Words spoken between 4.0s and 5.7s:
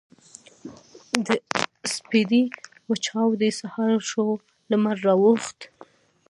شـو لمـر راوخـت.